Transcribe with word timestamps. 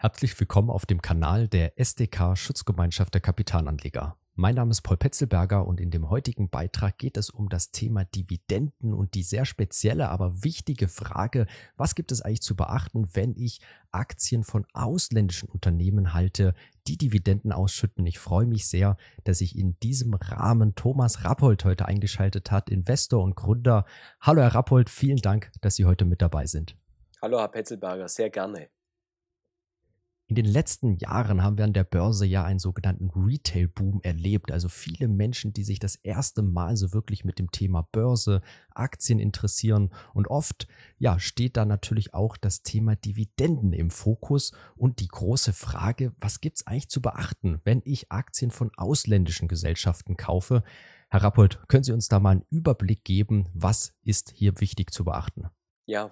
Herzlich 0.00 0.38
willkommen 0.38 0.70
auf 0.70 0.86
dem 0.86 1.02
Kanal 1.02 1.48
der 1.48 1.76
SDK 1.76 2.36
Schutzgemeinschaft 2.36 3.12
der 3.14 3.20
Kapitalanleger. 3.20 4.16
Mein 4.36 4.54
Name 4.54 4.70
ist 4.70 4.82
Paul 4.82 4.96
Petzelberger 4.96 5.66
und 5.66 5.80
in 5.80 5.90
dem 5.90 6.08
heutigen 6.08 6.48
Beitrag 6.50 6.98
geht 6.98 7.16
es 7.16 7.30
um 7.30 7.48
das 7.48 7.72
Thema 7.72 8.04
Dividenden 8.04 8.94
und 8.94 9.14
die 9.14 9.24
sehr 9.24 9.44
spezielle, 9.44 10.08
aber 10.08 10.44
wichtige 10.44 10.86
Frage, 10.86 11.48
was 11.76 11.96
gibt 11.96 12.12
es 12.12 12.20
eigentlich 12.20 12.42
zu 12.42 12.54
beachten, 12.54 13.08
wenn 13.14 13.34
ich 13.34 13.60
Aktien 13.90 14.44
von 14.44 14.66
ausländischen 14.72 15.48
Unternehmen 15.48 16.14
halte, 16.14 16.54
die 16.86 16.96
Dividenden 16.96 17.50
ausschütten. 17.50 18.06
Ich 18.06 18.20
freue 18.20 18.46
mich 18.46 18.68
sehr, 18.68 18.96
dass 19.24 19.38
sich 19.38 19.58
in 19.58 19.80
diesem 19.80 20.14
Rahmen 20.14 20.76
Thomas 20.76 21.24
Rappold 21.24 21.64
heute 21.64 21.86
eingeschaltet 21.86 22.52
hat, 22.52 22.70
Investor 22.70 23.20
und 23.20 23.34
Gründer. 23.34 23.84
Hallo 24.20 24.42
Herr 24.42 24.54
Rappold, 24.54 24.90
vielen 24.90 25.18
Dank, 25.18 25.50
dass 25.60 25.74
Sie 25.74 25.86
heute 25.86 26.04
mit 26.04 26.22
dabei 26.22 26.46
sind. 26.46 26.76
Hallo 27.20 27.40
Herr 27.40 27.48
Petzelberger, 27.48 28.06
sehr 28.06 28.30
gerne. 28.30 28.68
In 30.30 30.34
den 30.34 30.44
letzten 30.44 30.98
Jahren 30.98 31.42
haben 31.42 31.56
wir 31.56 31.64
an 31.64 31.72
der 31.72 31.84
Börse 31.84 32.26
ja 32.26 32.44
einen 32.44 32.58
sogenannten 32.58 33.08
Retail-Boom 33.08 34.00
erlebt. 34.02 34.52
Also 34.52 34.68
viele 34.68 35.08
Menschen, 35.08 35.54
die 35.54 35.64
sich 35.64 35.78
das 35.78 35.96
erste 35.96 36.42
Mal 36.42 36.76
so 36.76 36.92
wirklich 36.92 37.24
mit 37.24 37.38
dem 37.38 37.50
Thema 37.50 37.88
Börse, 37.92 38.42
Aktien 38.68 39.20
interessieren. 39.20 39.88
Und 40.12 40.28
oft, 40.28 40.68
ja, 40.98 41.18
steht 41.18 41.56
da 41.56 41.64
natürlich 41.64 42.12
auch 42.12 42.36
das 42.36 42.62
Thema 42.62 42.94
Dividenden 42.94 43.72
im 43.72 43.90
Fokus 43.90 44.52
und 44.76 45.00
die 45.00 45.08
große 45.08 45.54
Frage, 45.54 46.12
was 46.20 46.42
gibt's 46.42 46.66
eigentlich 46.66 46.90
zu 46.90 47.00
beachten, 47.00 47.62
wenn 47.64 47.80
ich 47.86 48.12
Aktien 48.12 48.50
von 48.50 48.70
ausländischen 48.76 49.48
Gesellschaften 49.48 50.18
kaufe? 50.18 50.62
Herr 51.08 51.22
Rappold, 51.22 51.66
können 51.68 51.84
Sie 51.84 51.92
uns 51.92 52.08
da 52.08 52.20
mal 52.20 52.32
einen 52.32 52.46
Überblick 52.50 53.02
geben? 53.02 53.46
Was 53.54 53.94
ist 54.04 54.34
hier 54.34 54.60
wichtig 54.60 54.92
zu 54.92 55.06
beachten? 55.06 55.48
Ja, 55.86 56.10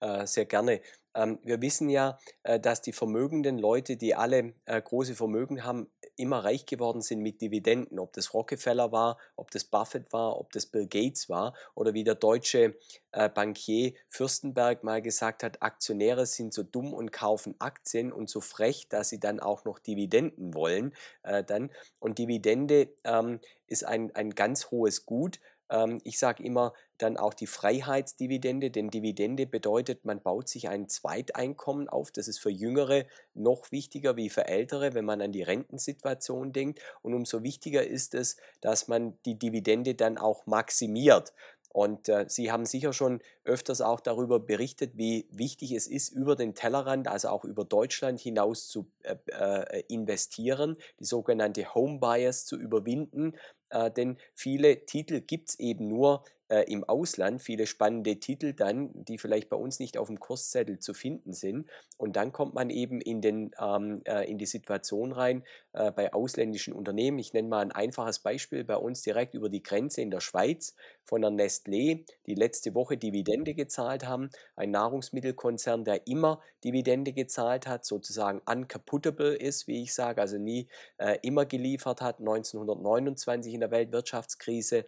äh, 0.00 0.26
sehr 0.26 0.46
gerne. 0.46 0.80
Ähm, 1.18 1.40
wir 1.42 1.60
wissen 1.60 1.88
ja, 1.88 2.16
äh, 2.44 2.60
dass 2.60 2.80
die 2.80 2.92
vermögenden 2.92 3.58
Leute, 3.58 3.96
die 3.96 4.14
alle 4.14 4.54
äh, 4.66 4.80
große 4.80 5.16
Vermögen 5.16 5.64
haben, 5.64 5.90
immer 6.16 6.44
reich 6.44 6.64
geworden 6.64 7.00
sind 7.00 7.20
mit 7.20 7.40
Dividenden. 7.40 7.98
Ob 7.98 8.12
das 8.12 8.34
Rockefeller 8.34 8.92
war, 8.92 9.18
ob 9.34 9.50
das 9.50 9.64
Buffett 9.64 10.12
war, 10.12 10.38
ob 10.38 10.52
das 10.52 10.66
Bill 10.66 10.86
Gates 10.86 11.28
war 11.28 11.54
oder 11.74 11.94
wie 11.94 12.04
der 12.04 12.14
deutsche 12.16 12.76
Bankier 13.34 13.94
Fürstenberg 14.08 14.84
mal 14.84 15.00
gesagt 15.00 15.42
hat, 15.42 15.62
Aktionäre 15.62 16.26
sind 16.26 16.52
so 16.52 16.62
dumm 16.62 16.92
und 16.92 17.10
kaufen 17.10 17.54
Aktien 17.58 18.12
und 18.12 18.28
so 18.28 18.40
frech, 18.40 18.86
dass 18.88 19.08
sie 19.08 19.18
dann 19.18 19.40
auch 19.40 19.64
noch 19.64 19.78
Dividenden 19.78 20.54
wollen. 20.54 20.92
dann. 21.22 21.70
Und 22.00 22.18
Dividende 22.18 22.88
ähm, 23.04 23.40
ist 23.66 23.84
ein, 23.84 24.14
ein 24.14 24.34
ganz 24.34 24.70
hohes 24.70 25.06
Gut 25.06 25.40
ähm, 25.70 26.00
ich 26.04 26.18
sage 26.18 26.42
immer 26.42 26.72
dann 26.98 27.16
auch 27.16 27.32
die 27.32 27.46
Freiheitsdividende, 27.46 28.70
denn 28.70 28.90
Dividende 28.90 29.46
bedeutet, 29.46 30.04
man 30.04 30.20
baut 30.20 30.48
sich 30.48 30.68
ein 30.68 30.88
Zweiteinkommen 30.88 31.88
auf. 31.88 32.10
Das 32.10 32.26
ist 32.26 32.38
für 32.38 32.50
Jüngere 32.50 33.06
noch 33.34 33.70
wichtiger 33.70 34.16
wie 34.16 34.30
für 34.30 34.46
Ältere, 34.48 34.94
wenn 34.94 35.04
man 35.04 35.20
an 35.22 35.32
die 35.32 35.42
Rentensituation 35.42 36.52
denkt. 36.52 36.80
Und 37.02 37.14
umso 37.14 37.42
wichtiger 37.42 37.86
ist 37.86 38.14
es, 38.14 38.36
dass 38.60 38.88
man 38.88 39.16
die 39.24 39.38
Dividende 39.38 39.94
dann 39.94 40.18
auch 40.18 40.46
maximiert. 40.46 41.32
Und 41.68 42.08
äh, 42.08 42.24
Sie 42.28 42.50
haben 42.50 42.66
sicher 42.66 42.92
schon 42.92 43.20
öfters 43.44 43.80
auch 43.80 44.00
darüber 44.00 44.40
berichtet, 44.40 44.92
wie 44.96 45.28
wichtig 45.30 45.72
es 45.72 45.86
ist, 45.86 46.10
über 46.10 46.34
den 46.34 46.54
Tellerrand, 46.54 47.08
also 47.08 47.28
auch 47.28 47.44
über 47.44 47.64
Deutschland 47.64 48.20
hinaus 48.20 48.68
zu 48.68 48.90
äh, 49.02 49.16
äh, 49.26 49.84
investieren, 49.88 50.76
die 50.98 51.04
sogenannte 51.04 51.74
Home 51.74 51.98
Bias 51.98 52.46
zu 52.46 52.56
überwinden. 52.56 53.34
Äh, 53.70 53.90
denn 53.90 54.16
viele 54.34 54.86
Titel 54.86 55.20
gibt 55.20 55.50
es 55.50 55.58
eben 55.58 55.88
nur 55.88 56.24
äh, 56.48 56.62
im 56.72 56.84
Ausland, 56.84 57.42
viele 57.42 57.66
spannende 57.66 58.16
Titel 58.16 58.52
dann, 58.52 58.90
die 58.92 59.18
vielleicht 59.18 59.48
bei 59.48 59.56
uns 59.56 59.78
nicht 59.78 59.98
auf 59.98 60.08
dem 60.08 60.18
Kurszettel 60.20 60.78
zu 60.78 60.94
finden 60.94 61.32
sind. 61.32 61.66
Und 61.96 62.16
dann 62.16 62.32
kommt 62.32 62.54
man 62.54 62.70
eben 62.70 63.00
in, 63.00 63.20
den, 63.20 63.50
ähm, 63.60 64.00
äh, 64.04 64.30
in 64.30 64.38
die 64.38 64.46
Situation 64.46 65.12
rein 65.12 65.44
äh, 65.72 65.90
bei 65.90 66.12
ausländischen 66.12 66.72
Unternehmen. 66.72 67.18
Ich 67.18 67.32
nenne 67.32 67.48
mal 67.48 67.60
ein 67.60 67.72
einfaches 67.72 68.18
Beispiel 68.20 68.64
bei 68.64 68.76
uns 68.76 69.02
direkt 69.02 69.34
über 69.34 69.48
die 69.48 69.62
Grenze 69.62 70.00
in 70.00 70.10
der 70.10 70.20
Schweiz 70.20 70.74
von 71.04 71.22
der 71.22 71.30
Nestlé, 71.30 72.04
die 72.26 72.34
letzte 72.34 72.74
Woche 72.74 72.96
Dividende 72.96 73.54
gezahlt 73.54 74.06
haben. 74.06 74.30
Ein 74.56 74.70
Nahrungsmittelkonzern, 74.70 75.84
der 75.84 76.06
immer 76.06 76.40
Dividende 76.64 77.12
gezahlt 77.12 77.66
hat, 77.66 77.84
sozusagen 77.84 78.40
unkaputtable 78.46 79.34
ist, 79.34 79.66
wie 79.66 79.82
ich 79.82 79.94
sage, 79.94 80.20
also 80.20 80.38
nie 80.38 80.68
äh, 80.98 81.18
immer 81.22 81.46
geliefert 81.46 82.00
hat. 82.00 82.18
1929 82.18 83.54
in 83.54 83.60
der 83.60 83.70
Weltwirtschaftskrise 83.70 84.84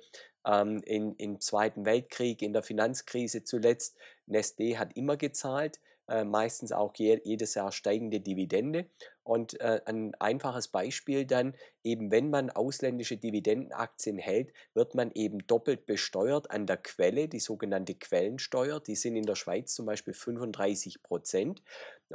ähm, 0.47 0.83
in, 0.84 1.15
im 1.17 1.41
Zweiten 1.41 1.84
Weltkrieg, 1.84 2.43
in 2.43 2.53
der 2.53 2.62
Finanzkrise 2.62 3.45
zuletzt. 3.45 3.97
Nestlé 4.28 4.77
hat 4.77 4.97
immer 4.97 5.17
gezahlt, 5.17 5.81
äh, 6.11 6.25
meistens 6.25 6.73
auch 6.73 6.93
je, 6.97 7.21
jedes 7.25 7.55
Jahr 7.55 7.71
steigende 7.71 8.21
Dividende. 8.21 8.87
Und 9.23 9.61
äh, 9.61 9.81
ein 9.84 10.12
einfaches 10.17 10.67
Beispiel 10.67 11.25
dann, 11.25 11.55
eben 11.84 12.11
wenn 12.11 12.31
man 12.31 12.51
ausländische 12.51 13.17
Dividendenaktien 13.17 14.19
hält, 14.19 14.53
wird 14.75 14.97
man 14.97 15.12
eben 15.12 15.39
doppelt 15.47 15.87
besteuert 15.87 16.51
an 16.51 16.67
der 16.67 16.78
Quelle, 16.78 17.28
die 17.28 17.39
sogenannte 17.39 17.95
Quellensteuer. 17.95 18.81
Die 18.81 18.97
sind 18.97 19.15
in 19.15 19.25
der 19.25 19.37
Schweiz 19.37 19.72
zum 19.72 19.87
Beispiel 19.87 20.12
35 20.12 21.01
Prozent 21.05 21.62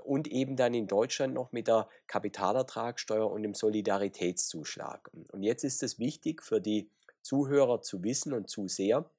und 0.03 0.28
eben 0.28 0.57
dann 0.57 0.74
in 0.74 0.88
Deutschland 0.88 1.34
noch 1.34 1.53
mit 1.53 1.69
der 1.69 1.88
Kapitalertragssteuer 2.07 3.31
und 3.31 3.44
dem 3.44 3.53
Solidaritätszuschlag. 3.53 5.09
Und 5.31 5.44
jetzt 5.44 5.63
ist 5.63 5.84
es 5.84 6.00
wichtig 6.00 6.44
für 6.44 6.59
die 6.59 6.90
Zuhörer 7.25 7.81
zu 7.81 8.03
wissen 8.03 8.34
und 8.34 8.50
Zuseher, 8.50 9.09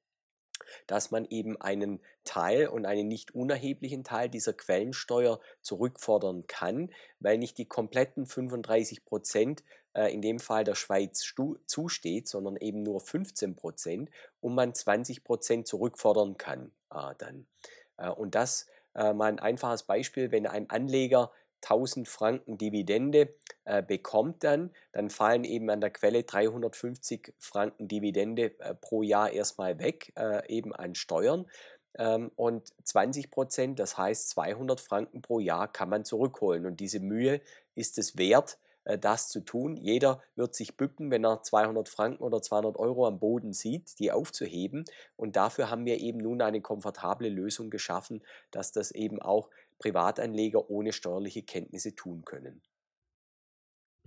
dass 0.87 1.11
man 1.11 1.25
eben 1.25 1.59
einen 1.59 1.99
Teil 2.23 2.67
und 2.67 2.85
einen 2.85 3.07
nicht 3.07 3.35
unerheblichen 3.35 4.03
Teil 4.03 4.29
dieser 4.29 4.53
Quellensteuer 4.53 5.39
zurückfordern 5.61 6.47
kann, 6.47 6.91
weil 7.19 7.37
nicht 7.37 7.57
die 7.57 7.67
kompletten 7.67 8.25
35 8.25 9.05
Prozent 9.05 9.63
äh, 9.93 10.13
in 10.13 10.21
dem 10.21 10.39
Fall 10.39 10.63
der 10.63 10.75
Schweiz 10.75 11.21
zusteht, 11.65 12.27
sondern 12.27 12.55
eben 12.55 12.81
nur 12.81 13.01
15 13.01 13.55
Prozent 13.55 14.09
und 14.39 14.55
man 14.55 14.73
20 14.73 15.23
Prozent 15.23 15.67
zurückfordern 15.67 16.37
kann 16.37 16.71
äh, 16.91 17.13
dann. 17.17 17.45
Äh, 17.97 18.09
und 18.09 18.35
das 18.35 18.67
mal 18.99 19.25
ein 19.25 19.37
einfaches 19.37 19.83
Beispiel, 19.83 20.31
wenn 20.31 20.47
ein 20.47 20.71
Anleger 20.71 21.31
1000 21.63 22.07
Franken 22.07 22.57
Dividende 22.57 23.33
äh, 23.65 23.81
bekommt 23.81 24.43
dann, 24.43 24.71
dann 24.91 25.09
fallen 25.09 25.43
eben 25.43 25.69
an 25.69 25.81
der 25.81 25.89
Quelle 25.89 26.23
350 26.23 27.33
Franken 27.39 27.87
Dividende 27.87 28.59
äh, 28.59 28.75
pro 28.75 29.03
Jahr 29.03 29.31
erstmal 29.31 29.79
weg, 29.79 30.13
äh, 30.15 30.47
eben 30.47 30.73
an 30.73 30.95
Steuern. 30.95 31.47
Ähm, 31.97 32.31
und 32.35 32.73
20 32.83 33.31
Prozent, 33.31 33.79
das 33.79 33.97
heißt 33.97 34.29
200 34.29 34.79
Franken 34.79 35.21
pro 35.21 35.39
Jahr 35.39 35.71
kann 35.71 35.89
man 35.89 36.05
zurückholen. 36.05 36.65
Und 36.65 36.79
diese 36.79 36.99
Mühe 36.99 37.41
ist 37.75 37.97
es 37.97 38.17
wert, 38.17 38.57
äh, 38.87 38.97
das 38.97 39.29
zu 39.29 39.41
tun. 39.41 39.75
Jeder 39.75 40.21
wird 40.35 40.55
sich 40.55 40.77
bücken, 40.77 41.11
wenn 41.11 41.25
er 41.25 41.43
200 41.43 41.89
Franken 41.89 42.23
oder 42.23 42.41
200 42.41 42.77
Euro 42.77 43.05
am 43.07 43.19
Boden 43.19 43.53
sieht, 43.53 43.99
die 43.99 44.11
aufzuheben. 44.11 44.85
Und 45.15 45.35
dafür 45.35 45.69
haben 45.69 45.85
wir 45.85 45.99
eben 45.99 46.19
nun 46.19 46.41
eine 46.41 46.61
komfortable 46.61 47.29
Lösung 47.29 47.69
geschaffen, 47.69 48.23
dass 48.51 48.71
das 48.71 48.91
eben 48.91 49.21
auch 49.21 49.49
Privatanleger 49.79 50.69
ohne 50.69 50.93
steuerliche 50.93 51.43
Kenntnisse 51.43 51.95
tun 51.95 52.23
können. 52.25 52.61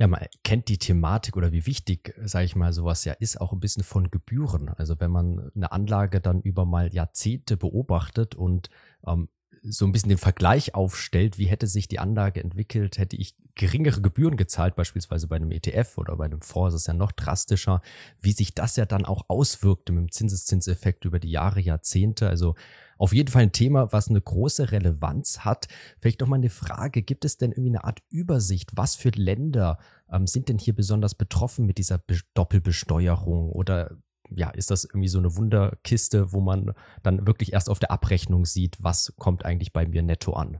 Ja, 0.01 0.07
man 0.07 0.25
kennt 0.45 0.69
die 0.69 0.79
Thematik 0.79 1.37
oder 1.37 1.53
wie 1.53 1.67
wichtig, 1.67 2.15
sage 2.25 2.47
ich 2.47 2.57
mal, 2.57 2.73
sowas 2.73 3.05
ja 3.05 3.13
ist, 3.13 3.39
auch 3.39 3.53
ein 3.53 3.61
bisschen 3.61 3.83
von 3.83 4.11
Gebühren. 4.11 4.71
Also 4.71 4.99
wenn 4.99 5.11
man 5.11 5.51
eine 5.55 5.73
Anlage 5.73 6.23
dann 6.23 6.41
über 6.41 6.65
mal 6.65 6.95
Jahrzehnte 6.95 7.59
beobachtet 7.59 8.35
und 8.35 8.71
ähm, 9.07 9.29
so 9.63 9.85
ein 9.85 9.93
bisschen 9.93 10.09
den 10.09 10.17
Vergleich 10.17 10.75
aufstellt, 10.75 11.37
wie 11.37 11.47
hätte 11.47 11.67
sich 11.67 11.87
die 11.87 11.99
Anlage 11.99 12.43
entwickelt, 12.43 12.97
hätte 12.97 13.17
ich 13.17 13.37
geringere 13.55 14.01
Gebühren 14.01 14.39
gezahlt, 14.39 14.75
beispielsweise 14.75 15.29
bei 15.29 15.37
einem 15.37 15.51
ETF 15.51 15.99
oder 15.99 16.17
bei 16.17 16.25
einem 16.25 16.41
Fonds, 16.41 16.73
das 16.73 16.83
ist 16.83 16.87
ja 16.87 16.95
noch 16.95 17.13
drastischer, 17.13 17.83
wie 18.21 18.33
sich 18.33 18.55
das 18.55 18.77
ja 18.77 18.87
dann 18.87 19.05
auch 19.05 19.25
auswirkte 19.29 19.93
mit 19.93 20.01
dem 20.01 20.13
Zinseszinseffekt 20.13 21.05
über 21.05 21.19
die 21.19 21.31
Jahre, 21.31 21.61
Jahrzehnte. 21.61 22.29
Also 22.29 22.55
auf 23.01 23.15
jeden 23.15 23.31
Fall 23.31 23.45
ein 23.45 23.53
Thema, 23.53 23.93
was 23.93 24.09
eine 24.09 24.21
große 24.21 24.73
Relevanz 24.73 25.41
hat. 25.41 25.69
Vielleicht 25.99 26.21
noch 26.21 26.29
mal 26.29 26.37
eine 26.37 26.51
Frage, 26.51 27.03
gibt 27.03 27.25
es 27.25 27.39
denn 27.39 27.51
irgendwie 27.51 27.71
eine 27.71 27.85
Art 27.85 28.03
Übersicht, 28.11 28.73
was 28.75 28.95
für 28.95 29.09
Länder 29.09 29.79
ähm, 30.13 30.27
sind 30.27 30.51
denn 30.51 30.59
hier 30.59 30.75
besonders 30.77 31.15
betroffen 31.15 31.65
mit 31.65 31.79
dieser 31.79 31.97
Be 31.97 32.19
Doppelbesteuerung 32.35 33.51
oder 33.51 33.97
ja, 34.29 34.51
ist 34.51 34.71
das 34.71 34.85
irgendwie 34.85 35.09
so 35.09 35.19
eine 35.19 35.35
Wunderkiste, 35.35 36.33
wo 36.33 36.41
man 36.41 36.75
dann 37.03 37.27
wirklich 37.27 37.55
erst 37.55 37.71
auf 37.71 37.79
der 37.79 37.91
Abrechnung 37.91 38.45
sieht, 38.45 38.77
was 38.83 39.15
kommt 39.17 39.47
eigentlich 39.47 39.73
bei 39.73 39.87
mir 39.87 40.03
netto 40.03 40.35
an? 40.35 40.59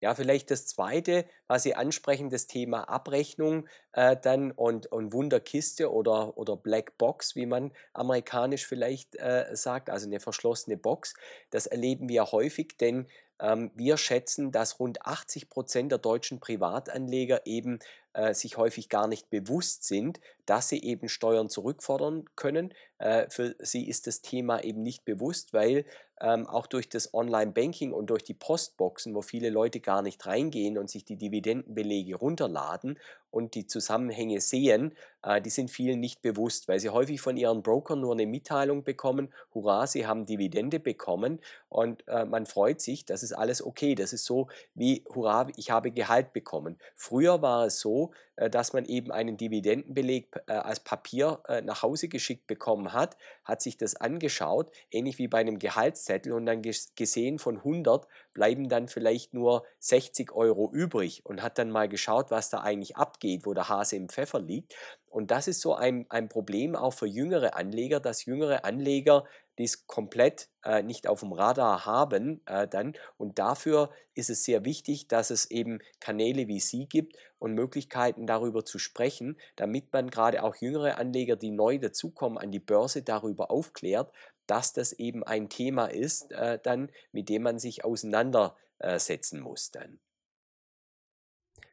Ja, 0.00 0.14
vielleicht 0.14 0.50
das 0.50 0.66
Zweite, 0.66 1.24
was 1.46 1.62
Sie 1.62 1.74
ansprechen, 1.74 2.30
das 2.30 2.46
Thema 2.46 2.88
Abrechnung 2.88 3.68
äh, 3.92 4.16
dann 4.20 4.50
und, 4.52 4.86
und 4.86 5.12
Wunderkiste 5.12 5.92
oder, 5.92 6.36
oder 6.36 6.56
Black 6.56 6.98
Box, 6.98 7.36
wie 7.36 7.46
man 7.46 7.72
amerikanisch 7.92 8.66
vielleicht 8.66 9.16
äh, 9.16 9.46
sagt, 9.52 9.90
also 9.90 10.06
eine 10.06 10.20
verschlossene 10.20 10.76
Box. 10.76 11.14
Das 11.50 11.66
erleben 11.66 12.08
wir 12.08 12.32
häufig, 12.32 12.76
denn 12.78 13.06
ähm, 13.40 13.70
wir 13.74 13.96
schätzen, 13.96 14.52
dass 14.52 14.78
rund 14.78 15.04
80 15.06 15.48
Prozent 15.50 15.90
der 15.90 15.98
deutschen 15.98 16.40
Privatanleger 16.40 17.46
eben 17.46 17.78
äh, 18.14 18.34
sich 18.34 18.56
häufig 18.56 18.88
gar 18.88 19.06
nicht 19.06 19.30
bewusst 19.30 19.84
sind, 19.84 20.20
dass 20.46 20.68
sie 20.68 20.82
eben 20.82 21.08
Steuern 21.08 21.48
zurückfordern 21.48 22.24
können. 22.36 22.72
Äh, 22.98 23.28
für 23.28 23.54
sie 23.58 23.88
ist 23.88 24.06
das 24.06 24.22
Thema 24.22 24.62
eben 24.62 24.82
nicht 24.82 25.04
bewusst, 25.04 25.52
weil 25.52 25.84
ähm, 26.20 26.46
auch 26.46 26.66
durch 26.66 26.88
das 26.88 27.12
Online-Banking 27.12 27.92
und 27.92 28.08
durch 28.08 28.22
die 28.22 28.34
Postboxen, 28.34 29.14
wo 29.14 29.22
viele 29.22 29.50
Leute 29.50 29.80
gar 29.80 30.00
nicht 30.00 30.24
reingehen 30.26 30.78
und 30.78 30.88
sich 30.88 31.04
die 31.04 31.16
Dividendenbelege 31.16 32.14
runterladen 32.14 32.98
und 33.30 33.54
die 33.54 33.66
Zusammenhänge 33.66 34.40
sehen, 34.40 34.94
äh, 35.22 35.42
die 35.42 35.50
sind 35.50 35.70
vielen 35.70 35.98
nicht 35.98 36.22
bewusst, 36.22 36.68
weil 36.68 36.78
sie 36.78 36.90
häufig 36.90 37.20
von 37.20 37.36
ihren 37.36 37.62
Brokern 37.62 38.00
nur 38.00 38.12
eine 38.12 38.26
Mitteilung 38.26 38.84
bekommen, 38.84 39.32
hurra, 39.52 39.86
sie 39.88 40.06
haben 40.06 40.24
Dividende 40.24 40.78
bekommen 40.78 41.40
und 41.68 42.06
äh, 42.06 42.24
man 42.24 42.46
freut 42.46 42.80
sich, 42.80 43.04
das 43.04 43.24
ist 43.24 43.32
alles 43.32 43.64
okay. 43.64 43.96
Das 43.96 44.12
ist 44.12 44.24
so 44.24 44.48
wie, 44.74 45.04
hurra, 45.12 45.48
ich 45.56 45.70
habe 45.70 45.90
Gehalt 45.90 46.32
bekommen. 46.32 46.78
Früher 46.94 47.42
war 47.42 47.66
es 47.66 47.80
so, 47.80 48.03
äh, 48.36 48.50
dass 48.50 48.72
man 48.72 48.84
eben 48.84 49.12
einen 49.12 49.36
Dividendenbeleg 49.36 50.28
äh, 50.46 50.52
als 50.52 50.80
Papier 50.80 51.40
äh, 51.48 51.62
nach 51.62 51.82
Hause 51.82 52.08
geschickt 52.08 52.46
bekommen 52.46 52.92
hat, 52.92 53.16
hat 53.44 53.62
sich 53.62 53.76
das 53.76 53.96
angeschaut, 53.96 54.70
ähnlich 54.90 55.18
wie 55.18 55.28
bei 55.28 55.38
einem 55.38 55.58
Gehaltszettel 55.58 56.32
und 56.32 56.46
dann 56.46 56.62
gesehen 56.62 57.38
von 57.38 57.58
100 57.58 58.06
bleiben 58.32 58.68
dann 58.68 58.88
vielleicht 58.88 59.34
nur 59.34 59.64
60 59.78 60.32
Euro 60.32 60.70
übrig 60.72 61.24
und 61.24 61.42
hat 61.42 61.58
dann 61.58 61.70
mal 61.70 61.88
geschaut, 61.88 62.30
was 62.30 62.50
da 62.50 62.60
eigentlich 62.60 62.96
abgeht, 62.96 63.46
wo 63.46 63.54
der 63.54 63.68
Hase 63.68 63.96
im 63.96 64.08
Pfeffer 64.08 64.40
liegt. 64.40 64.74
Und 65.08 65.30
das 65.30 65.46
ist 65.46 65.60
so 65.60 65.74
ein, 65.74 66.06
ein 66.08 66.28
Problem 66.28 66.74
auch 66.74 66.92
für 66.92 67.06
jüngere 67.06 67.54
Anleger, 67.56 68.00
dass 68.00 68.24
jüngere 68.24 68.64
Anleger 68.64 69.24
dies 69.58 69.86
komplett 69.86 70.48
äh, 70.64 70.82
nicht 70.82 71.06
auf 71.06 71.20
dem 71.20 71.32
Radar 71.32 71.86
haben 71.86 72.40
äh, 72.46 72.66
dann. 72.66 72.94
Und 73.16 73.38
dafür 73.38 73.90
ist 74.14 74.30
es 74.30 74.44
sehr 74.44 74.64
wichtig, 74.64 75.08
dass 75.08 75.30
es 75.30 75.50
eben 75.50 75.80
Kanäle 76.00 76.48
wie 76.48 76.60
Sie 76.60 76.86
gibt 76.86 77.16
und 77.38 77.54
Möglichkeiten 77.54 78.26
darüber 78.26 78.64
zu 78.64 78.78
sprechen, 78.78 79.36
damit 79.56 79.92
man 79.92 80.10
gerade 80.10 80.42
auch 80.42 80.56
jüngere 80.56 80.98
Anleger, 80.98 81.36
die 81.36 81.50
neu 81.50 81.78
dazukommen, 81.78 82.38
an 82.38 82.50
die 82.50 82.60
Börse 82.60 83.02
darüber 83.02 83.50
aufklärt, 83.50 84.12
dass 84.46 84.72
das 84.72 84.92
eben 84.92 85.22
ein 85.22 85.48
Thema 85.48 85.86
ist, 85.86 86.32
äh, 86.32 86.58
dann, 86.62 86.90
mit 87.12 87.28
dem 87.28 87.42
man 87.42 87.58
sich 87.58 87.84
auseinandersetzen 87.84 89.40
muss 89.40 89.70
dann. 89.70 90.00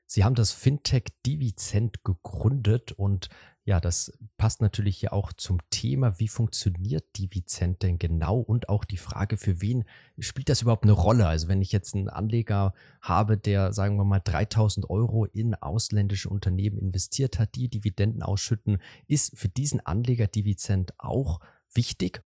Sie 0.05 0.25
haben 0.25 0.35
das 0.35 0.51
Fintech 0.51 1.05
Divizent 1.25 2.03
gegründet 2.03 2.91
und 2.91 3.29
ja, 3.71 3.79
das 3.79 4.11
passt 4.35 4.61
natürlich 4.61 4.97
hier 4.97 5.13
auch 5.13 5.31
zum 5.31 5.59
Thema, 5.69 6.19
wie 6.19 6.27
funktioniert 6.27 7.05
Divizent 7.17 7.83
denn 7.83 7.99
genau 7.99 8.37
und 8.37 8.67
auch 8.67 8.83
die 8.83 8.97
Frage, 8.97 9.37
für 9.37 9.61
wen 9.61 9.85
spielt 10.19 10.49
das 10.49 10.61
überhaupt 10.61 10.83
eine 10.83 10.91
Rolle? 10.91 11.25
Also 11.25 11.47
wenn 11.47 11.61
ich 11.61 11.71
jetzt 11.71 11.95
einen 11.95 12.09
Anleger 12.09 12.73
habe, 13.01 13.37
der, 13.37 13.71
sagen 13.71 13.95
wir 13.95 14.03
mal, 14.03 14.19
3000 14.19 14.89
Euro 14.89 15.23
in 15.23 15.55
ausländische 15.55 16.27
Unternehmen 16.27 16.77
investiert 16.77 17.39
hat, 17.39 17.55
die 17.55 17.69
Dividenden 17.69 18.23
ausschütten, 18.23 18.81
ist 19.07 19.39
für 19.39 19.47
diesen 19.47 19.79
Anleger 19.79 20.27
Divizent 20.27 20.93
auch 20.97 21.39
wichtig? 21.73 22.21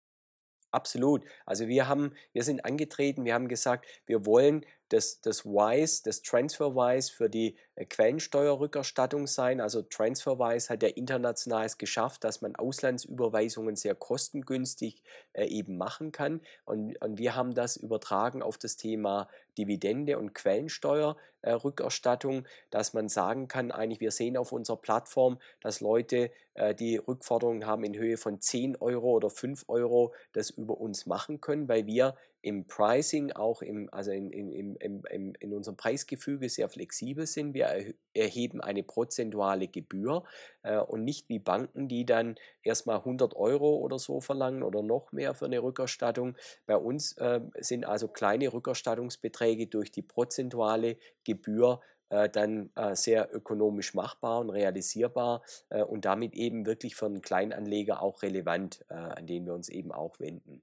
Absolut. 0.71 1.23
Also 1.45 1.67
wir 1.67 1.87
haben, 1.87 2.15
wir 2.33 2.43
sind 2.43 2.65
angetreten, 2.65 3.23
wir 3.23 3.35
haben 3.35 3.49
gesagt, 3.49 3.85
wir 4.07 4.25
wollen 4.25 4.65
das, 4.89 5.21
das 5.21 5.45
WISE, 5.45 6.03
das 6.03 6.21
TransferWISE 6.21 7.11
für 7.11 7.29
die 7.29 7.55
äh, 7.75 7.85
Quellensteuerrückerstattung 7.85 9.27
sein. 9.27 9.59
Also 9.59 9.81
TransferWISE 9.81 10.69
hat 10.69 10.83
ja 10.83 10.89
international 10.89 11.65
es 11.65 11.77
geschafft, 11.77 12.23
dass 12.23 12.41
man 12.41 12.55
Auslandsüberweisungen 12.55 13.75
sehr 13.75 13.95
kostengünstig 13.95 15.01
äh, 15.33 15.45
eben 15.45 15.77
machen 15.77 16.11
kann. 16.11 16.41
Und, 16.65 17.01
und 17.01 17.17
wir 17.17 17.35
haben 17.35 17.55
das 17.55 17.77
übertragen 17.77 18.41
auf 18.41 18.57
das 18.57 18.77
Thema 18.77 19.27
Dividende 19.57 20.19
und 20.19 20.35
Quellensteuerrückerstattung, 20.35 22.45
äh, 22.45 22.49
dass 22.69 22.93
man 22.93 23.09
sagen 23.09 23.47
kann, 23.47 23.71
eigentlich 23.71 24.01
wir 24.01 24.11
sehen 24.11 24.37
auf 24.37 24.51
unserer 24.51 24.77
Plattform, 24.77 25.39
dass 25.61 25.81
Leute, 25.81 26.31
äh, 26.53 26.75
die 26.75 26.97
Rückforderungen 26.97 27.65
haben 27.65 27.83
in 27.83 27.95
Höhe 27.95 28.17
von 28.17 28.39
10 28.39 28.75
Euro 28.77 29.11
oder 29.11 29.29
5 29.29 29.65
Euro, 29.67 30.13
das 30.33 30.51
über 30.51 30.79
uns 30.79 31.05
machen 31.05 31.41
können, 31.41 31.67
weil 31.67 31.87
wir 31.87 32.15
im 32.45 32.67
Pricing, 32.67 33.31
auch 33.31 33.63
im, 33.63 33.89
also 33.91 34.11
in, 34.11 34.29
in, 34.29 34.74
in, 34.75 35.03
in, 35.09 35.35
in 35.35 35.53
unserem 35.53 35.77
Preisgefüge 35.77 36.49
sehr 36.49 36.69
flexibel 36.69 37.25
sind. 37.25 37.53
Wir 37.53 37.93
erheben 38.13 38.61
eine 38.61 38.83
prozentuale 38.83 39.67
Gebühr 39.67 40.23
äh, 40.63 40.77
und 40.77 41.03
nicht 41.03 41.29
wie 41.29 41.39
Banken, 41.39 41.87
die 41.87 42.05
dann 42.05 42.35
erstmal 42.63 42.97
100 42.97 43.35
Euro 43.35 43.77
oder 43.77 43.99
so 43.99 44.21
verlangen 44.21 44.63
oder 44.63 44.81
noch 44.81 45.11
mehr 45.11 45.33
für 45.33 45.45
eine 45.45 45.61
Rückerstattung. 45.61 46.35
Bei 46.65 46.77
uns 46.77 47.13
äh, 47.17 47.41
sind 47.59 47.85
also 47.85 48.07
kleine 48.07 48.51
Rückerstattungsbeträge 48.53 49.67
durch 49.67 49.91
die 49.91 50.01
prozentuale 50.01 50.97
Gebühr 51.23 51.81
äh, 52.09 52.29
dann 52.29 52.69
äh, 52.75 52.95
sehr 52.95 53.33
ökonomisch 53.33 53.93
machbar 53.93 54.39
und 54.39 54.49
realisierbar 54.49 55.41
äh, 55.69 55.83
und 55.83 56.05
damit 56.05 56.33
eben 56.33 56.65
wirklich 56.65 56.95
für 56.95 57.07
einen 57.07 57.21
Kleinanleger 57.21 58.01
auch 58.01 58.21
relevant, 58.21 58.85
äh, 58.89 58.93
an 58.93 59.27
den 59.27 59.45
wir 59.45 59.53
uns 59.53 59.69
eben 59.69 59.91
auch 59.91 60.19
wenden. 60.19 60.61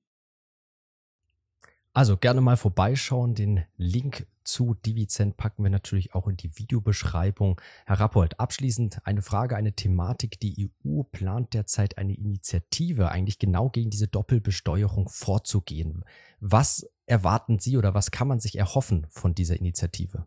Also 1.95 2.17
gerne 2.17 2.41
mal 2.41 2.57
vorbeischauen. 2.57 3.35
Den 3.35 3.65
Link 3.77 4.27
zu 4.45 4.75
Divizent 4.75 5.37
packen 5.37 5.63
wir 5.63 5.71
natürlich 5.71 6.15
auch 6.15 6.27
in 6.27 6.39
die 6.39 6.57
Videobeschreibung. 6.57 7.61
Herr 7.85 8.01
Rappold, 8.01 8.41
abschließend 8.41 9.07
eine 9.07 9.21
Frage, 9.21 9.57
eine 9.57 9.75
Thematik. 9.75 10.41
Die 10.41 10.71
EU 10.87 11.03
plant 11.03 11.53
derzeit 11.53 11.99
eine 11.99 12.15
Initiative, 12.15 13.11
eigentlich 13.11 13.39
genau 13.39 13.69
gegen 13.69 13.91
diese 13.91 14.09
Doppelbesteuerung 14.09 15.09
vorzugehen. 15.11 16.05
Was 16.41 16.89
erwarten 17.05 17.59
Sie 17.59 17.77
oder 17.77 17.93
was 17.93 18.11
kann 18.11 18.29
man 18.29 18.41
sich 18.41 18.57
erhoffen 18.57 19.07
von 19.11 19.35
dieser 19.35 19.57
Initiative? 19.57 20.27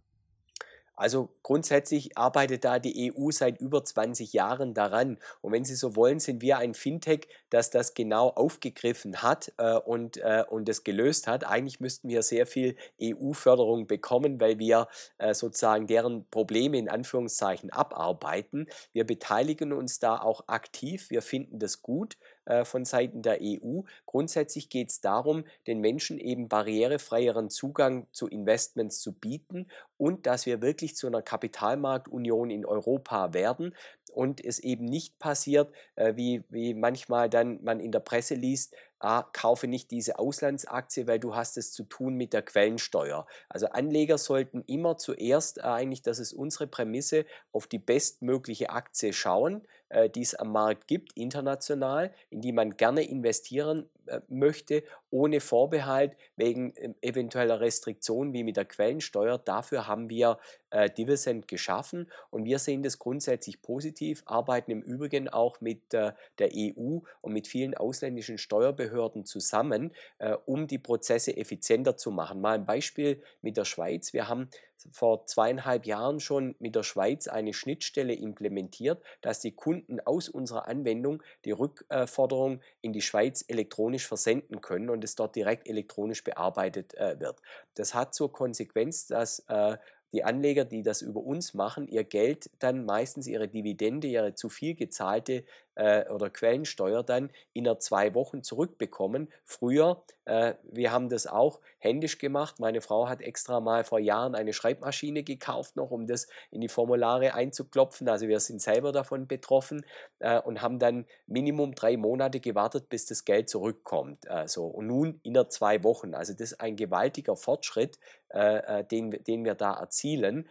Also 0.95 1.29
grundsätzlich 1.43 2.17
arbeitet 2.17 2.63
da 2.63 2.79
die 2.79 3.13
EU 3.13 3.31
seit 3.31 3.59
über 3.59 3.83
20 3.83 4.33
Jahren 4.33 4.73
daran. 4.73 5.17
Und 5.41 5.51
wenn 5.51 5.65
Sie 5.65 5.75
so 5.75 5.95
wollen, 5.95 6.19
sind 6.19 6.41
wir 6.41 6.57
ein 6.57 6.73
Fintech, 6.73 7.27
das 7.49 7.69
das 7.69 7.93
genau 7.93 8.29
aufgegriffen 8.29 9.21
hat 9.21 9.53
äh, 9.57 9.75
und, 9.75 10.17
äh, 10.17 10.43
und 10.49 10.67
das 10.67 10.83
gelöst 10.83 11.27
hat. 11.27 11.45
Eigentlich 11.45 11.79
müssten 11.79 12.07
wir 12.09 12.23
sehr 12.23 12.47
viel 12.47 12.75
EU-Förderung 13.01 13.87
bekommen, 13.87 14.39
weil 14.39 14.59
wir 14.59 14.87
äh, 15.17 15.33
sozusagen 15.33 15.87
deren 15.87 16.29
Probleme 16.29 16.77
in 16.77 16.89
Anführungszeichen 16.89 17.69
abarbeiten. 17.71 18.67
Wir 18.93 19.05
beteiligen 19.05 19.73
uns 19.73 19.99
da 19.99 20.19
auch 20.19 20.47
aktiv. 20.47 21.09
Wir 21.09 21.21
finden 21.21 21.59
das 21.59 21.81
gut 21.81 22.17
äh, 22.45 22.65
von 22.65 22.85
Seiten 22.85 23.21
der 23.21 23.39
EU. 23.41 23.81
Grundsätzlich 24.05 24.69
geht 24.69 24.89
es 24.89 25.01
darum, 25.01 25.45
den 25.67 25.79
Menschen 25.79 26.17
eben 26.19 26.47
barrierefreieren 26.47 27.49
Zugang 27.49 28.07
zu 28.11 28.27
Investments 28.27 28.99
zu 28.99 29.13
bieten 29.13 29.67
und 29.97 30.25
dass 30.25 30.45
wir 30.45 30.61
wirklich 30.61 30.95
zu 30.95 31.07
einer 31.07 31.21
Kapitalmarktunion 31.21 32.49
in 32.49 32.65
Europa 32.65 33.33
werden 33.33 33.73
und 34.13 34.43
es 34.43 34.59
eben 34.59 34.85
nicht 34.85 35.19
passiert, 35.19 35.73
äh, 35.95 36.15
wie, 36.15 36.43
wie 36.49 36.73
manchmal 36.73 37.29
dann 37.29 37.63
man 37.63 37.79
in 37.79 37.91
der 37.91 37.99
Presse 37.99 38.35
liest, 38.35 38.75
ah, 39.05 39.29
kaufe 39.33 39.67
nicht 39.67 39.91
diese 39.91 40.19
Auslandsaktie, 40.19 41.07
weil 41.07 41.19
du 41.19 41.35
hast 41.35 41.57
es 41.57 41.71
zu 41.71 41.83
tun 41.83 42.15
mit 42.15 42.33
der 42.33 42.41
Quellensteuer. 42.41 43.27
Also 43.49 43.67
Anleger 43.67 44.17
sollten 44.17 44.63
immer 44.65 44.97
zuerst, 44.97 45.59
äh, 45.59 45.61
eigentlich, 45.61 46.01
das 46.01 46.19
ist 46.19 46.33
unsere 46.33 46.67
Prämisse, 46.67 47.25
auf 47.51 47.67
die 47.67 47.79
bestmögliche 47.79 48.71
Aktie 48.71 49.13
schauen, 49.13 49.61
äh, 49.89 50.09
die 50.09 50.23
es 50.23 50.33
am 50.33 50.51
Markt 50.51 50.87
gibt, 50.87 51.13
international, 51.13 52.11
in 52.29 52.41
die 52.41 52.51
man 52.51 52.77
gerne 52.77 53.03
investieren 53.03 53.87
äh, 54.07 54.21
möchte, 54.27 54.83
ohne 55.11 55.39
Vorbehalt 55.39 56.15
wegen 56.35 56.73
ähm, 56.77 56.95
eventueller 57.01 57.59
Restriktionen 57.59 58.33
wie 58.33 58.43
mit 58.43 58.57
der 58.57 58.65
Quellensteuer. 58.65 59.37
Dafür 59.37 59.87
haben 59.87 60.09
wir 60.09 60.39
äh, 60.71 60.89
Divisent 60.89 61.47
geschaffen 61.47 62.11
und 62.31 62.45
wir 62.45 62.59
sehen 62.59 62.83
das 62.83 62.99
grundsätzlich 62.99 63.61
positiv, 63.61 64.23
arbeiten 64.25 64.71
im 64.71 64.81
Übrigen 64.81 65.29
auch 65.29 65.61
mit 65.61 65.93
äh, 65.93 66.13
der 66.39 66.49
EU 66.53 66.99
und 67.21 67.33
mit 67.33 67.47
vielen 67.47 67.75
ausländischen 67.75 68.37
Steuerbehörden 68.37 68.94
zusammen, 69.25 69.93
äh, 70.19 70.35
um 70.45 70.67
die 70.67 70.79
Prozesse 70.79 71.35
effizienter 71.35 71.97
zu 71.97 72.11
machen. 72.11 72.41
Mal 72.41 72.55
ein 72.55 72.65
Beispiel 72.65 73.21
mit 73.41 73.57
der 73.57 73.65
Schweiz. 73.65 74.13
Wir 74.13 74.27
haben 74.27 74.49
vor 74.91 75.25
zweieinhalb 75.25 75.85
Jahren 75.85 76.19
schon 76.19 76.55
mit 76.59 76.75
der 76.75 76.83
Schweiz 76.83 77.27
eine 77.27 77.53
Schnittstelle 77.53 78.13
implementiert, 78.13 79.01
dass 79.21 79.39
die 79.39 79.53
Kunden 79.53 79.99
aus 79.99 80.29
unserer 80.29 80.67
Anwendung 80.67 81.23
die 81.43 81.51
Rückforderung 81.51 82.61
in 82.81 82.93
die 82.93 83.01
Schweiz 83.01 83.43
elektronisch 83.47 84.07
versenden 84.07 84.61
können 84.61 84.89
und 84.89 85.03
es 85.03 85.15
dort 85.15 85.35
direkt 85.35 85.67
elektronisch 85.67 86.23
bearbeitet 86.23 86.93
äh, 86.95 87.19
wird. 87.19 87.41
Das 87.75 87.93
hat 87.93 88.13
zur 88.13 88.31
Konsequenz, 88.31 89.07
dass 89.07 89.39
äh, 89.47 89.77
die 90.11 90.23
Anleger, 90.23 90.65
die 90.65 90.81
das 90.81 91.01
über 91.01 91.21
uns 91.21 91.53
machen, 91.53 91.87
ihr 91.87 92.03
Geld 92.03 92.49
dann 92.59 92.85
meistens 92.85 93.27
ihre 93.27 93.47
Dividende, 93.47 94.07
ihre 94.07 94.33
zu 94.33 94.49
viel 94.49 94.75
gezahlte 94.75 95.43
äh, 95.75 96.09
oder 96.09 96.29
Quellensteuer 96.29 97.03
dann 97.03 97.31
in 97.53 97.65
zwei 97.79 98.13
Wochen 98.15 98.43
zurückbekommen. 98.43 99.31
Früher, 99.43 100.03
äh, 100.25 100.55
wir 100.63 100.91
haben 100.91 101.09
das 101.09 101.27
auch 101.27 101.59
händisch 101.77 102.17
gemacht. 102.17 102.59
Meine 102.59 102.81
Frau 102.81 103.07
hat 103.07 103.21
extra 103.21 103.59
mal 103.59 103.83
vor 103.83 103.99
Jahren 103.99 104.35
eine 104.35 104.53
Schreibmaschine 104.53 105.23
gekauft, 105.23 105.75
noch 105.75 105.91
um 105.91 106.07
das 106.07 106.27
in 106.51 106.61
die 106.61 106.69
Formulare 106.69 107.33
einzuklopfen. 107.33 108.09
Also 108.09 108.27
wir 108.27 108.39
sind 108.39 108.61
selber 108.61 108.91
davon 108.91 109.27
betroffen 109.27 109.85
äh, 110.19 110.39
und 110.39 110.61
haben 110.61 110.79
dann 110.79 111.05
Minimum 111.27 111.75
drei 111.75 111.97
Monate 111.97 112.39
gewartet, 112.39 112.89
bis 112.89 113.05
das 113.05 113.25
Geld 113.25 113.49
zurückkommt. 113.49 114.29
Also, 114.29 114.65
und 114.65 114.87
nun 114.87 115.19
in 115.23 115.35
zwei 115.49 115.83
Wochen. 115.83 116.13
Also 116.15 116.33
das 116.33 116.53
ist 116.53 116.61
ein 116.61 116.75
gewaltiger 116.75 117.35
Fortschritt, 117.35 117.99
äh, 118.29 118.83
den, 118.85 119.11
den 119.11 119.43
wir 119.43 119.55
da 119.55 119.73
erzielen 119.73 120.47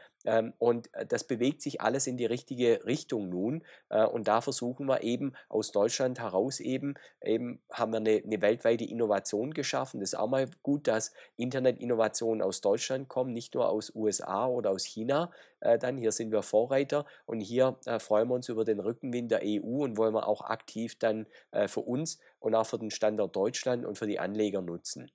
und 0.58 0.92
äh, 0.94 1.06
das 1.06 1.24
bewegt 1.24 1.62
sich 1.62 1.80
alles 1.80 2.06
in 2.06 2.16
die 2.16 2.26
richtige 2.26 2.84
Richtung 2.86 3.28
nun. 3.28 3.62
Äh, 3.90 4.04
und 4.06 4.28
da 4.28 4.40
versuchen 4.40 4.86
wir 4.86 5.02
eben 5.02 5.34
aus 5.48 5.70
Deutschland 5.70 6.18
heraus 6.18 6.60
eben, 6.60 6.94
eben 7.22 7.60
haben 7.70 7.92
wir 7.92 7.98
eine, 7.98 8.22
eine 8.24 8.40
weltweite 8.40 8.84
Innovation 8.84 9.52
geschaffen. 9.52 10.00
Das 10.00 10.10
ist 10.10 10.18
auch 10.18 10.28
mal 10.28 10.48
gut, 10.62 10.88
dass 10.88 11.12
Internetinnovationen 11.36 12.42
aus 12.42 12.60
Deutschland 12.60 13.08
kommen, 13.08 13.32
nicht 13.32 13.54
nur 13.54 13.68
aus 13.68 13.94
USA 13.94 14.46
oder 14.46 14.70
aus 14.70 14.84
China. 14.84 15.30
Äh, 15.60 15.78
dann 15.78 15.98
hier 15.98 16.12
sind 16.12 16.32
wir 16.32 16.42
Vorreiter 16.42 17.04
und 17.26 17.40
hier 17.40 17.78
freuen 17.98 18.28
wir 18.28 18.34
uns 18.34 18.48
über 18.48 18.64
den 18.64 18.80
Rückenwind 18.80 19.30
der 19.30 19.42
EU 19.44 19.84
und 19.84 19.96
wollen 19.96 20.14
wir 20.14 20.26
auch 20.26 20.42
aktiv 20.42 20.98
dann 20.98 21.26
für 21.66 21.80
uns 21.80 22.18
und 22.38 22.54
auch 22.54 22.66
für 22.66 22.78
den 22.78 22.90
Standort 22.90 23.34
Deutschland 23.36 23.84
und 23.84 23.98
für 23.98 24.06
die 24.06 24.18
Anleger 24.18 24.62
nutzen. 24.62 25.10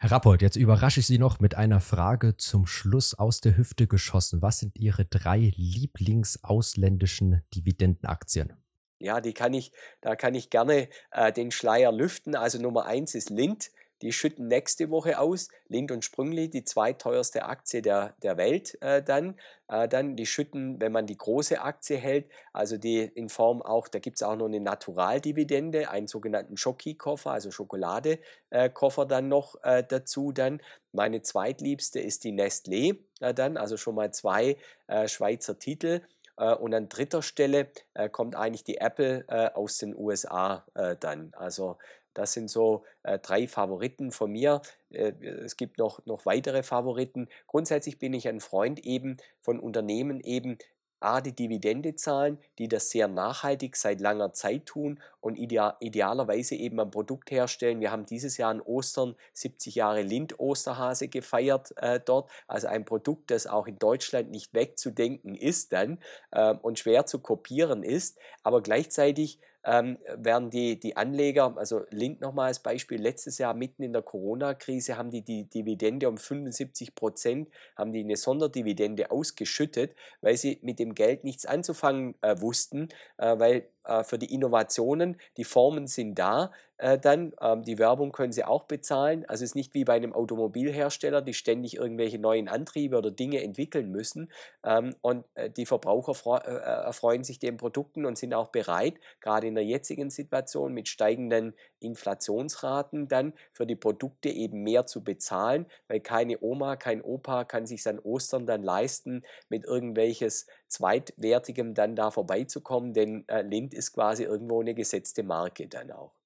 Herr 0.00 0.12
Rappold, 0.12 0.42
jetzt 0.42 0.54
überrasche 0.54 1.00
ich 1.00 1.08
Sie 1.08 1.18
noch 1.18 1.40
mit 1.40 1.56
einer 1.56 1.80
Frage 1.80 2.36
zum 2.36 2.68
Schluss 2.68 3.14
aus 3.14 3.40
der 3.40 3.56
Hüfte 3.56 3.88
geschossen. 3.88 4.40
Was 4.40 4.60
sind 4.60 4.76
Ihre 4.78 5.04
drei 5.04 5.52
Lieblingsausländischen 5.56 7.42
Dividendenaktien? 7.52 8.52
Ja, 9.00 9.20
die 9.20 9.34
kann 9.34 9.54
ich, 9.54 9.72
da 10.00 10.14
kann 10.14 10.36
ich 10.36 10.50
gerne 10.50 10.88
äh, 11.10 11.32
den 11.32 11.50
Schleier 11.50 11.90
lüften. 11.90 12.36
Also 12.36 12.62
Nummer 12.62 12.86
eins 12.86 13.16
ist 13.16 13.30
Lind. 13.30 13.72
Die 14.02 14.12
schütten 14.12 14.48
nächste 14.48 14.90
Woche 14.90 15.18
aus. 15.18 15.48
Lind 15.68 15.90
und 15.90 16.04
Sprüngli, 16.04 16.48
die 16.48 16.64
zweiteuerste 16.64 17.44
Aktie 17.44 17.82
der, 17.82 18.14
der 18.22 18.36
Welt 18.36 18.80
äh, 18.80 19.02
dann. 19.02 19.34
Äh, 19.68 19.88
dann 19.88 20.16
die 20.16 20.26
schütten, 20.26 20.80
wenn 20.80 20.92
man 20.92 21.06
die 21.06 21.16
große 21.16 21.60
Aktie 21.60 21.96
hält, 21.96 22.26
also 22.52 22.76
die 22.78 23.00
in 23.00 23.28
Form 23.28 23.60
auch, 23.60 23.88
da 23.88 23.98
gibt 23.98 24.16
es 24.16 24.22
auch 24.22 24.36
noch 24.36 24.46
eine 24.46 24.60
Naturaldividende, 24.60 25.90
einen 25.90 26.06
sogenannten 26.06 26.56
Schoki-Koffer, 26.56 27.32
also 27.32 27.50
Schokoladekoffer 27.50 29.06
dann 29.06 29.28
noch 29.28 29.62
äh, 29.62 29.84
dazu 29.86 30.32
dann. 30.32 30.60
Meine 30.92 31.20
zweitliebste 31.22 32.00
ist 32.00 32.24
die 32.24 32.32
Nestlé 32.32 32.96
äh, 33.20 33.34
dann, 33.34 33.56
also 33.56 33.76
schon 33.76 33.94
mal 33.94 34.10
zwei 34.12 34.56
äh, 34.86 35.06
Schweizer 35.06 35.58
Titel. 35.58 36.00
Äh, 36.38 36.54
und 36.54 36.72
an 36.72 36.88
dritter 36.88 37.20
Stelle 37.20 37.68
äh, 37.92 38.08
kommt 38.08 38.36
eigentlich 38.36 38.64
die 38.64 38.78
Apple 38.78 39.52
aus 39.54 39.78
den 39.78 39.94
USA 39.94 40.64
dann. 41.00 41.32
Also 41.36 41.76
das 42.14 42.32
sind 42.32 42.48
so 42.48 42.84
äh, 43.02 43.18
drei 43.18 43.46
Favoriten 43.46 44.12
von 44.12 44.32
mir. 44.32 44.62
Äh, 44.90 45.12
es 45.22 45.56
gibt 45.56 45.78
noch, 45.78 46.04
noch 46.06 46.26
weitere 46.26 46.62
Favoriten. 46.62 47.28
Grundsätzlich 47.46 47.98
bin 47.98 48.14
ich 48.14 48.28
ein 48.28 48.40
Freund 48.40 48.80
eben 48.84 49.16
von 49.40 49.60
Unternehmen 49.60 50.20
eben, 50.20 50.58
A, 51.00 51.20
die 51.20 51.34
Dividende 51.34 51.94
zahlen, 51.94 52.38
die 52.58 52.66
das 52.66 52.90
sehr 52.90 53.06
nachhaltig 53.06 53.76
seit 53.76 54.00
langer 54.00 54.32
Zeit 54.32 54.66
tun 54.66 55.00
und 55.20 55.36
ideal, 55.36 55.76
idealerweise 55.78 56.56
eben 56.56 56.80
ein 56.80 56.90
Produkt 56.90 57.30
herstellen. 57.30 57.80
Wir 57.80 57.92
haben 57.92 58.04
dieses 58.04 58.36
Jahr 58.36 58.50
an 58.50 58.60
Ostern 58.60 59.14
70 59.32 59.76
Jahre 59.76 60.02
Lind-Osterhase 60.02 61.06
gefeiert 61.06 61.72
äh, 61.76 62.00
dort. 62.04 62.28
Also 62.48 62.66
ein 62.66 62.84
Produkt, 62.84 63.30
das 63.30 63.46
auch 63.46 63.68
in 63.68 63.78
Deutschland 63.78 64.30
nicht 64.30 64.54
wegzudenken 64.54 65.36
ist 65.36 65.72
dann 65.72 65.98
äh, 66.32 66.54
und 66.54 66.80
schwer 66.80 67.06
zu 67.06 67.20
kopieren 67.20 67.84
ist, 67.84 68.18
aber 68.42 68.60
gleichzeitig 68.60 69.38
ähm, 69.64 69.98
werden 70.16 70.50
die, 70.50 70.78
die 70.78 70.96
Anleger, 70.96 71.56
also 71.56 71.82
Lind 71.90 72.20
nochmal 72.20 72.48
als 72.48 72.60
Beispiel, 72.60 73.00
letztes 73.00 73.38
Jahr 73.38 73.54
mitten 73.54 73.82
in 73.82 73.92
der 73.92 74.02
Corona-Krise 74.02 74.96
haben 74.96 75.10
die 75.10 75.22
die 75.22 75.48
Dividende 75.48 76.08
um 76.08 76.16
75 76.16 76.94
Prozent, 76.94 77.48
haben 77.76 77.92
die 77.92 78.00
eine 78.00 78.16
Sonderdividende 78.16 79.10
ausgeschüttet, 79.10 79.94
weil 80.20 80.36
sie 80.36 80.58
mit 80.62 80.78
dem 80.78 80.94
Geld 80.94 81.24
nichts 81.24 81.46
anzufangen 81.46 82.14
äh, 82.22 82.40
wussten, 82.40 82.88
äh, 83.18 83.38
weil 83.38 83.68
äh, 83.88 84.04
für 84.04 84.18
die 84.18 84.32
Innovationen, 84.32 85.16
die 85.36 85.44
Formen 85.44 85.86
sind 85.86 86.18
da, 86.18 86.52
äh, 86.78 86.98
dann 86.98 87.32
ähm, 87.40 87.62
die 87.64 87.78
Werbung 87.78 88.12
können 88.12 88.32
sie 88.32 88.44
auch 88.44 88.64
bezahlen. 88.64 89.24
Also 89.26 89.44
es 89.44 89.50
ist 89.50 89.54
nicht 89.56 89.74
wie 89.74 89.84
bei 89.84 89.94
einem 89.94 90.12
Automobilhersteller, 90.12 91.22
die 91.22 91.34
ständig 91.34 91.76
irgendwelche 91.76 92.18
neuen 92.18 92.48
Antriebe 92.48 92.96
oder 92.96 93.10
Dinge 93.10 93.42
entwickeln 93.42 93.90
müssen. 93.90 94.30
Ähm, 94.64 94.94
und 95.00 95.24
äh, 95.34 95.50
die 95.50 95.66
Verbraucher 95.66 96.14
erfreuen 96.38 97.24
sich 97.24 97.38
den 97.40 97.56
Produkten 97.56 98.06
und 98.06 98.16
sind 98.16 98.32
auch 98.32 98.48
bereit, 98.48 98.94
gerade 99.20 99.48
in 99.48 99.56
der 99.56 99.64
jetzigen 99.64 100.10
Situation 100.10 100.72
mit 100.72 100.88
steigenden 100.88 101.54
Inflationsraten 101.80 103.08
dann 103.08 103.32
für 103.52 103.66
die 103.66 103.76
Produkte 103.76 104.28
eben 104.28 104.62
mehr 104.62 104.86
zu 104.86 105.02
bezahlen, 105.02 105.66
weil 105.88 106.00
keine 106.00 106.40
Oma, 106.40 106.76
kein 106.76 107.02
Opa 107.02 107.44
kann 107.44 107.66
sich 107.66 107.86
an 107.88 107.98
Ostern 107.98 108.46
dann 108.46 108.62
leisten, 108.62 109.22
mit 109.48 109.64
irgendwelches 109.64 110.46
Zweitwertigem 110.68 111.74
dann 111.74 111.96
da 111.96 112.10
vorbeizukommen, 112.10 112.92
denn 112.92 113.26
äh, 113.28 113.42
Lind 113.42 113.74
ist 113.74 113.92
quasi 113.92 114.24
irgendwo 114.24 114.60
eine 114.60 114.74
gesetzte 114.74 115.22
Marke 115.22 115.66
dann 115.68 115.90
auch. 115.90 116.17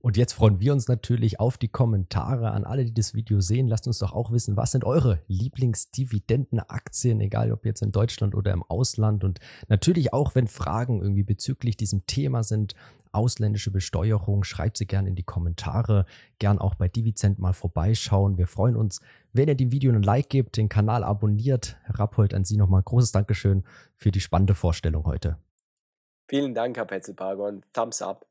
Und 0.00 0.16
jetzt 0.16 0.32
freuen 0.32 0.60
wir 0.60 0.72
uns 0.72 0.88
natürlich 0.88 1.40
auf 1.40 1.58
die 1.58 1.68
Kommentare 1.68 2.52
an 2.52 2.64
alle, 2.64 2.84
die 2.84 2.94
das 2.94 3.14
Video 3.14 3.40
sehen. 3.40 3.66
Lasst 3.66 3.86
uns 3.86 3.98
doch 3.98 4.12
auch 4.12 4.30
wissen, 4.30 4.56
was 4.56 4.72
sind 4.72 4.84
eure 4.84 5.20
Lieblingsdividendenaktien, 5.26 7.20
egal 7.20 7.52
ob 7.52 7.64
jetzt 7.64 7.82
in 7.82 7.90
Deutschland 7.90 8.34
oder 8.34 8.52
im 8.52 8.62
Ausland. 8.62 9.24
Und 9.24 9.40
natürlich 9.68 10.12
auch, 10.12 10.34
wenn 10.34 10.46
Fragen 10.46 11.02
irgendwie 11.02 11.24
bezüglich 11.24 11.76
diesem 11.76 12.06
Thema 12.06 12.44
sind, 12.44 12.74
ausländische 13.12 13.70
Besteuerung, 13.70 14.44
schreibt 14.44 14.76
sie 14.76 14.86
gerne 14.86 15.08
in 15.08 15.16
die 15.16 15.24
Kommentare. 15.24 16.06
Gern 16.38 16.58
auch 16.58 16.76
bei 16.76 16.88
Divizent 16.88 17.38
mal 17.38 17.52
vorbeischauen. 17.52 18.38
Wir 18.38 18.46
freuen 18.46 18.76
uns, 18.76 19.00
wenn 19.32 19.48
ihr 19.48 19.56
dem 19.56 19.72
Video 19.72 19.92
ein 19.92 20.02
Like 20.02 20.30
gebt, 20.30 20.56
den 20.56 20.68
Kanal 20.68 21.02
abonniert. 21.02 21.76
Herr 21.82 21.98
Rappold, 21.98 22.34
an 22.34 22.44
Sie 22.44 22.56
nochmal 22.56 22.82
großes 22.82 23.12
Dankeschön 23.12 23.64
für 23.96 24.10
die 24.10 24.20
spannende 24.20 24.54
Vorstellung 24.54 25.06
heute. 25.06 25.38
Vielen 26.28 26.54
Dank, 26.54 26.76
Herr 26.76 26.84
Petzelpargon. 26.84 27.64
Thumbs 27.72 28.02
up. 28.02 28.26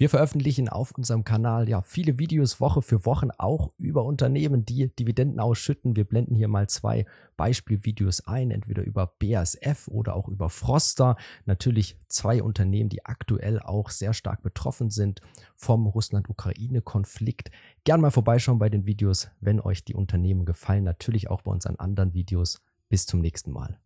Wir 0.00 0.08
veröffentlichen 0.08 0.70
auf 0.70 0.92
unserem 0.92 1.24
Kanal 1.24 1.68
ja 1.68 1.82
viele 1.82 2.18
Videos 2.18 2.58
Woche 2.58 2.80
für 2.80 3.04
Woche 3.04 3.28
auch 3.36 3.70
über 3.76 4.06
Unternehmen, 4.06 4.64
die 4.64 4.88
Dividenden 4.88 5.38
ausschütten. 5.40 5.94
Wir 5.94 6.04
blenden 6.04 6.34
hier 6.34 6.48
mal 6.48 6.70
zwei 6.70 7.04
Beispielvideos 7.36 8.26
ein, 8.26 8.50
entweder 8.50 8.82
über 8.82 9.12
BASF 9.18 9.88
oder 9.88 10.16
auch 10.16 10.28
über 10.28 10.48
Froster. 10.48 11.16
Natürlich 11.44 11.98
zwei 12.08 12.42
Unternehmen, 12.42 12.88
die 12.88 13.04
aktuell 13.04 13.60
auch 13.60 13.90
sehr 13.90 14.14
stark 14.14 14.40
betroffen 14.42 14.88
sind 14.88 15.20
vom 15.54 15.86
Russland-Ukraine-Konflikt. 15.86 17.50
Gern 17.84 18.00
mal 18.00 18.10
vorbeischauen 18.10 18.58
bei 18.58 18.70
den 18.70 18.86
Videos, 18.86 19.28
wenn 19.42 19.60
euch 19.60 19.84
die 19.84 19.94
Unternehmen 19.94 20.46
gefallen. 20.46 20.84
Natürlich 20.84 21.28
auch 21.28 21.42
bei 21.42 21.50
unseren 21.50 21.76
anderen 21.76 22.14
Videos. 22.14 22.62
Bis 22.88 23.04
zum 23.04 23.20
nächsten 23.20 23.52
Mal. 23.52 23.78